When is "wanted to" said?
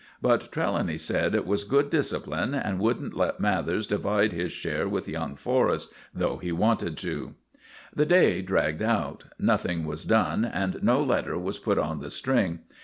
6.51-7.35